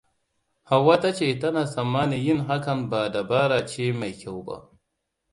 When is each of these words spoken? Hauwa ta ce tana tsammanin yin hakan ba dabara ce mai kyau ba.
Hauwa 0.69 0.95
ta 1.01 1.09
ce 1.15 1.39
tana 1.39 1.63
tsammanin 1.65 2.19
yin 2.23 2.45
hakan 2.47 2.89
ba 2.89 3.09
dabara 3.11 3.65
ce 3.67 3.93
mai 3.93 4.13
kyau 4.19 4.43
ba. 4.43 4.69